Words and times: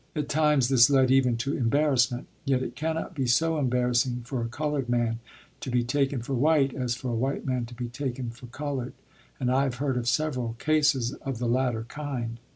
At 0.15 0.29
times 0.29 0.67
this 0.67 0.89
led 0.89 1.11
even 1.11 1.37
to 1.37 1.55
embarrassment. 1.55 2.25
Yet 2.43 2.63
it 2.63 2.75
cannot 2.75 3.13
be 3.13 3.27
so 3.27 3.59
embarrassing 3.59 4.21
for 4.25 4.41
a 4.41 4.47
colored 4.47 4.89
man 4.89 5.19
to 5.59 5.69
be 5.69 5.83
taken 5.83 6.23
for 6.23 6.33
white 6.33 6.73
as 6.73 6.95
for 6.95 7.09
a 7.11 7.15
white 7.15 7.45
man 7.45 7.67
to 7.67 7.75
be 7.75 7.87
taken 7.87 8.31
for 8.31 8.47
colored; 8.47 8.93
and 9.39 9.51
I 9.51 9.61
have 9.61 9.75
heard 9.75 9.97
of 9.97 10.07
several 10.07 10.55
cases 10.57 11.13
of 11.13 11.37
the 11.37 11.47
latter 11.47 11.83
kind. 11.83 12.39